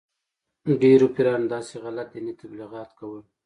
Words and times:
ډېرو 0.81 1.07
پیرانو 1.15 1.51
داسې 1.53 1.73
غلط 1.83 2.07
دیني 2.13 2.33
تبلیغات 2.41 2.89
کول. 2.99 3.21